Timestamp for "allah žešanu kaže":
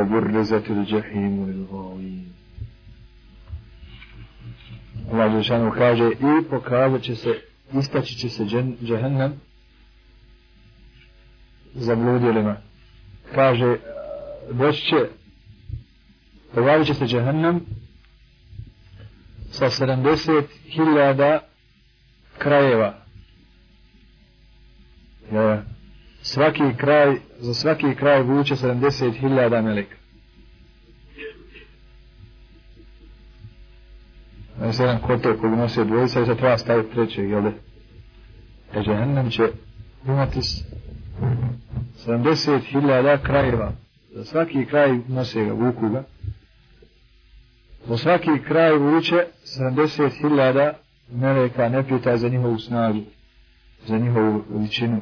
5.12-6.10